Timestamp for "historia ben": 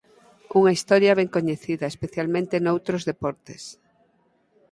0.77-1.29